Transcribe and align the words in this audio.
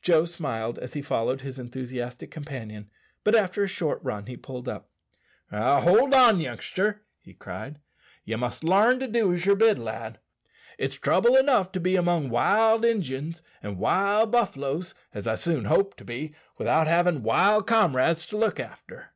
Joe 0.00 0.26
smiled 0.26 0.78
as 0.78 0.92
he 0.94 1.02
followed 1.02 1.40
his 1.40 1.58
enthusiastic 1.58 2.30
companion, 2.30 2.88
but 3.24 3.34
after 3.34 3.64
a 3.64 3.66
short 3.66 3.98
run 4.04 4.26
he 4.26 4.36
pulled 4.36 4.68
up. 4.68 4.90
"Hold 5.52 6.14
on, 6.14 6.38
youngster," 6.38 7.02
he 7.20 7.34
cried; 7.34 7.80
"ye 8.24 8.36
must 8.36 8.62
larn 8.62 9.00
to 9.00 9.08
do 9.08 9.32
as 9.32 9.44
ye're 9.44 9.56
bid, 9.56 9.80
lad. 9.80 10.20
It's 10.78 10.94
trouble 10.94 11.34
enough 11.34 11.72
to 11.72 11.80
be 11.80 11.96
among 11.96 12.30
wild 12.30 12.84
Injuns 12.84 13.42
and 13.60 13.76
wild 13.76 14.30
buffaloes, 14.30 14.94
as 15.12 15.26
I 15.26 15.32
hope 15.32 15.38
soon 15.40 15.64
to 15.64 16.04
be, 16.04 16.32
without 16.58 16.86
havin' 16.86 17.24
wild 17.24 17.66
comrades 17.66 18.24
to 18.26 18.36
look 18.36 18.60
after." 18.60 19.10